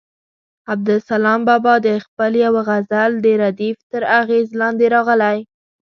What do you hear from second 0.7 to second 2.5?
عبدالسلام بابا د خپل